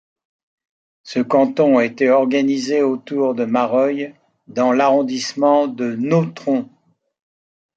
Ce 1.03 1.19
canton 1.19 1.79
était 1.79 2.09
organisé 2.09 2.81
autour 2.81 3.35
de 3.35 3.45
Mareuil 3.45 4.15
dans 4.47 4.71
l'arrondissement 4.71 5.67
de 5.67 5.93
Nontron. 5.95 6.67